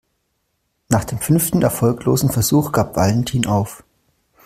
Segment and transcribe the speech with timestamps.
[0.89, 3.83] Nach dem fünften erfolglosen Versuch gab Valentin auf.